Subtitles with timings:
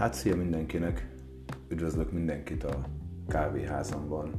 [0.00, 1.08] Hát szia mindenkinek,
[1.68, 2.84] üdvözlök mindenkit a
[3.28, 4.30] kávéházamban,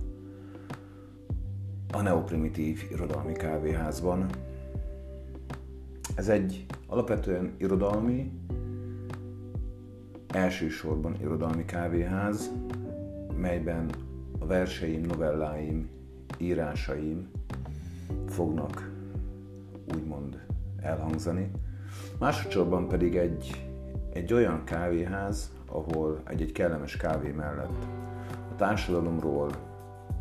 [1.94, 4.26] a neoprimitív irodalmi kávéházban.
[6.16, 8.32] Ez egy alapvetően irodalmi,
[10.28, 12.52] elsősorban irodalmi kávéház,
[13.38, 13.90] melyben
[14.40, 15.90] a verseim, novelláim,
[16.38, 17.30] írásaim
[18.28, 18.92] fognak
[19.96, 20.46] úgymond
[20.80, 21.52] elhangzani.
[22.20, 23.70] Másodszorban pedig egy
[24.14, 27.86] egy olyan kávéház, ahol egy-egy kellemes kávé mellett
[28.52, 29.50] a társadalomról,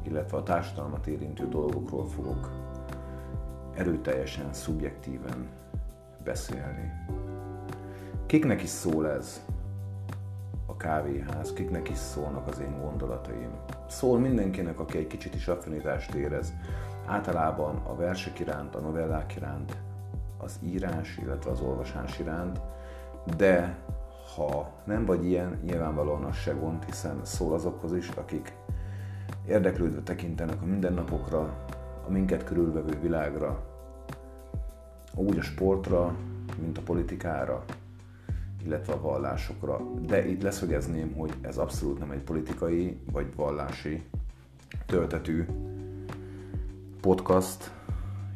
[0.02, 2.50] illetve a társadalmat érintő dolgokról fogok
[3.74, 5.48] erőteljesen, szubjektíven
[6.24, 6.92] beszélni.
[8.26, 9.44] Kiknek is szól ez
[10.66, 13.50] a kávéház, kiknek is szólnak az én gondolataim.
[13.88, 16.52] Szól mindenkinek, aki egy kicsit is affinitást érez,
[17.06, 19.76] általában a versek iránt, a novellák iránt,
[20.38, 22.60] az írás, illetve az olvasás iránt,
[23.36, 23.78] de
[24.34, 28.54] ha nem vagy ilyen, nyilvánvalóan az se gond, hiszen szól azokhoz is, akik
[29.46, 31.66] érdeklődve tekintenek a mindennapokra,
[32.06, 33.64] a minket körülvevő világra,
[35.14, 36.16] úgy a sportra,
[36.60, 37.64] mint a politikára,
[38.64, 39.80] illetve a vallásokra.
[40.06, 44.02] De itt leszögezném, hogy ez abszolút nem egy politikai vagy vallási
[44.86, 45.46] töltetű
[47.00, 47.70] podcast,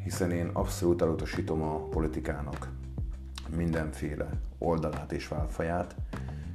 [0.02, 2.68] hiszen én abszolút elutasítom a politikának
[3.56, 4.28] mindenféle
[4.64, 5.94] oldalát és válfaját,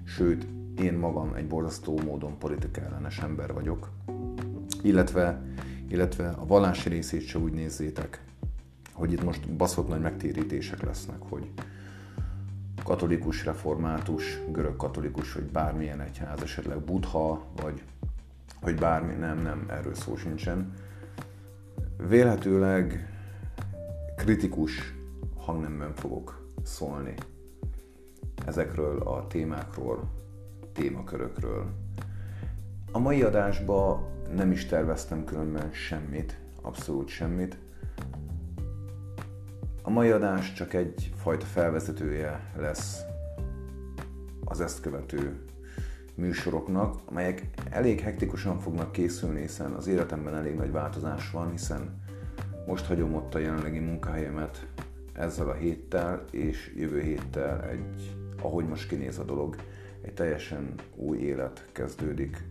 [0.03, 3.89] sőt, én magam egy borzasztó módon politika ellenes ember vagyok,
[4.81, 5.41] illetve,
[5.87, 8.21] illetve a vallási részét se úgy nézzétek,
[8.93, 11.51] hogy itt most baszott nagy megtérítések lesznek, hogy
[12.83, 17.83] katolikus, református, görög katolikus, vagy bármilyen egyház, esetleg buddha, vagy,
[18.61, 20.73] vagy bármi, nem, nem, erről szó sincsen.
[22.07, 23.09] Vélhetőleg
[24.17, 24.93] kritikus
[25.37, 27.13] hangnemben fogok szólni
[28.49, 30.09] ezekről a témákról,
[30.73, 31.65] témakörökről.
[32.91, 37.57] A mai adásba nem is terveztem különben semmit, abszolút semmit.
[39.81, 43.01] A mai adás csak egy fajta felvezetője lesz
[44.45, 45.43] az ezt követő
[46.15, 52.01] műsoroknak, amelyek elég hektikusan fognak készülni, hiszen az életemben elég nagy változás van, hiszen
[52.67, 54.67] most hagyom ott a jelenlegi munkahelyemet,
[55.13, 59.55] ezzel a héttel, és jövő héttel egy, ahogy most kinéz a dolog,
[60.01, 62.43] egy teljesen új élet kezdődik.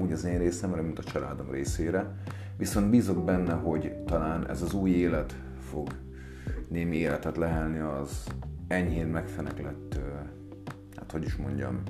[0.00, 2.16] Úgy az én részemre, mint a családom részére.
[2.56, 5.88] Viszont bízok benne, hogy talán ez az új élet fog
[6.68, 8.26] némi életet lehelni az
[8.68, 9.98] enyhén megfeneklett,
[10.96, 11.82] hát hogy is mondjam,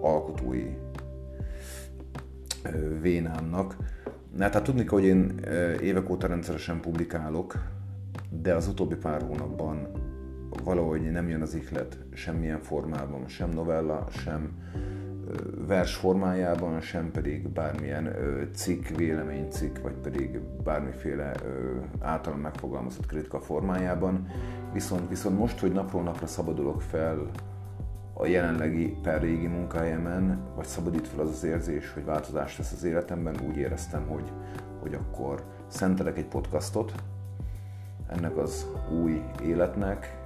[0.00, 0.76] alkotói
[3.00, 3.76] vénámnak.
[4.38, 5.38] Hát, hát tudni hogy én
[5.82, 7.54] évek óta rendszeresen publikálok,
[8.30, 9.88] de az utóbbi pár hónapban
[10.64, 14.50] valahogy nem jön az ihlet semmilyen formában, sem novella, sem
[15.66, 18.14] vers formájában, sem pedig bármilyen
[18.54, 21.32] cikk, véleménycikk, vagy pedig bármiféle
[22.00, 24.26] általam megfogalmazott kritika formájában.
[24.72, 27.30] Viszont, viszont most, hogy napról napra szabadulok fel
[28.14, 32.84] a jelenlegi per régi munkájemen, vagy szabadít fel az az érzés, hogy változás lesz az
[32.84, 34.32] életemben, úgy éreztem, hogy,
[34.80, 36.94] hogy akkor szentelek egy podcastot,
[38.08, 38.66] ennek az
[39.02, 40.25] új életnek,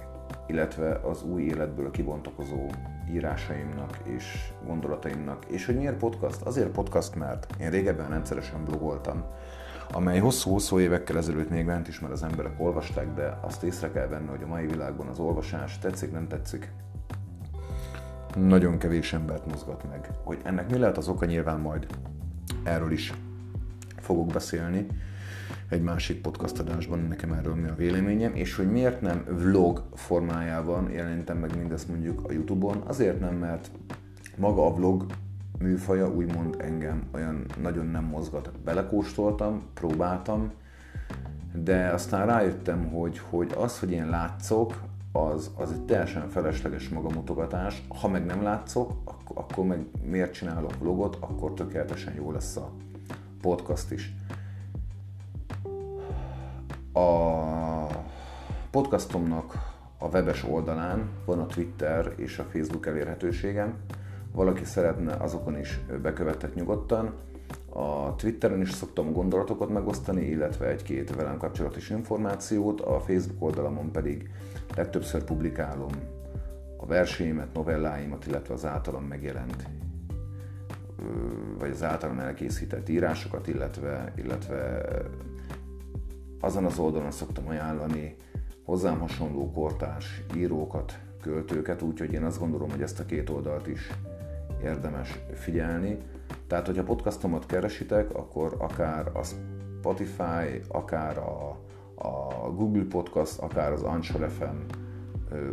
[0.51, 2.69] illetve az új életből kibontakozó
[3.11, 5.45] írásaimnak és gondolataimnak.
[5.47, 6.41] És hogy miért podcast?
[6.41, 9.23] Azért podcast, mert én régebben rendszeresen blogoltam,
[9.91, 14.07] amely hosszú-hosszú évekkel ezelőtt még ment is, mert az emberek olvasták, de azt észre kell
[14.07, 16.71] venni, hogy a mai világban az olvasás tetszik, nem tetszik.
[18.35, 20.09] Nagyon kevés embert mozgat meg.
[20.23, 21.87] Hogy ennek mi lehet az oka, nyilván majd
[22.63, 23.13] erről is
[23.97, 24.87] fogok beszélni
[25.71, 30.89] egy másik podcast adásban, nekem erről mi a véleményem, és hogy miért nem vlog formájában
[30.89, 33.71] jelentem meg mindezt mondjuk a Youtube-on, azért nem, mert
[34.37, 35.05] maga a vlog
[35.59, 38.51] műfaja úgymond engem olyan nagyon nem mozgat.
[38.63, 40.51] Belekóstoltam, próbáltam,
[41.53, 44.81] de aztán rájöttem, hogy, hogy az, hogy én látszok,
[45.11, 47.83] az, az egy teljesen felesleges magamutogatás.
[48.01, 52.71] Ha meg nem látszok, akkor, akkor meg miért csinálok vlogot, akkor tökéletesen jó lesz a
[53.41, 54.13] podcast is.
[56.93, 57.85] A
[58.71, 59.53] podcastomnak
[59.97, 63.75] a webes oldalán van a Twitter és a Facebook elérhetőségem.
[64.31, 67.13] Valaki szeretne azokon is bekövetett nyugodtan.
[67.69, 74.29] A Twitteren is szoktam gondolatokat megosztani, illetve egy-két velem kapcsolatos információt, a Facebook oldalamon pedig
[74.75, 75.91] legtöbbször publikálom
[76.77, 79.67] a verseimet, novelláimat, illetve az általam megjelent
[81.59, 84.81] vagy az általam elkészített írásokat, illetve, illetve
[86.41, 88.15] azon az oldalon szoktam ajánlani
[88.63, 93.89] hozzám hasonló kortárs írókat, költőket, úgyhogy én azt gondolom, hogy ezt a két oldalt is
[94.63, 95.97] érdemes figyelni.
[96.47, 101.57] Tehát, hogyha podcastomat keresitek, akkor akár a Spotify, akár a,
[101.95, 104.79] a Google Podcast, akár az Anchor FM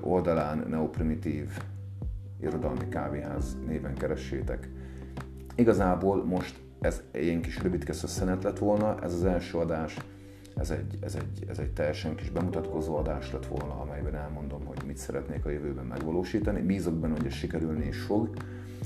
[0.01, 1.63] oldalán Neoprimitív
[2.41, 4.69] Irodalmi Kávéház néven keressétek.
[5.55, 9.97] Igazából most ez ilyen kis rövidkesz szenet lett volna, ez az első adás,
[10.59, 14.79] ez egy, ez, egy, ez egy teljesen kis bemutatkozó adás lett volna, amelyben elmondom, hogy
[14.87, 16.61] mit szeretnék a jövőben megvalósítani.
[16.61, 18.31] Bízok benne, hogy ez sikerülni is fog,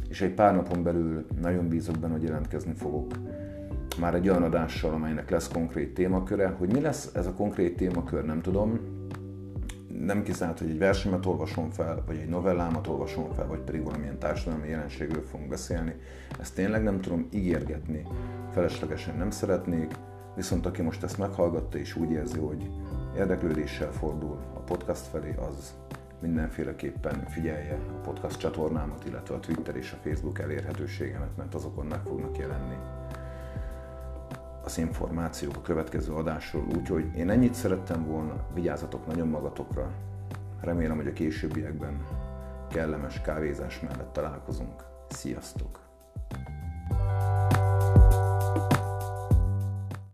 [0.08, 3.12] és egy pár napon belül nagyon bízok benne, hogy jelentkezni fogok
[4.00, 6.48] már egy olyan adással, amelynek lesz konkrét témaköre.
[6.48, 8.80] Hogy mi lesz ez a konkrét témakör, nem tudom.
[9.98, 14.18] Nem kizárt, hogy egy versenyt olvasom fel, vagy egy novellámat olvasom fel, vagy pedig valamilyen
[14.18, 15.94] társadalmi jelenségről fogunk beszélni.
[16.40, 18.02] Ezt tényleg nem tudom ígérgetni.
[18.52, 19.94] Feleslegesen nem szeretnék,
[20.34, 22.70] viszont aki most ezt meghallgatta és úgy érzi, hogy
[23.16, 25.74] érdeklődéssel fordul a podcast felé, az
[26.20, 32.00] mindenféleképpen figyelje a podcast csatornámat, illetve a Twitter és a Facebook elérhetőségemet, mert azokon meg
[32.06, 32.76] fognak jelenni
[34.64, 36.64] az információk a következő adásról.
[36.76, 39.90] Úgyhogy én ennyit szerettem volna, vigyázzatok nagyon magatokra.
[40.60, 42.06] Remélem, hogy a későbbiekben
[42.70, 44.84] kellemes kávézás mellett találkozunk.
[45.08, 45.91] Sziasztok!